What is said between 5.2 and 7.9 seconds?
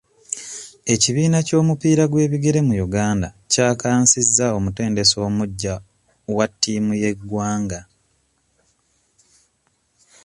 omuggya wa ttiimu y'eggwanga.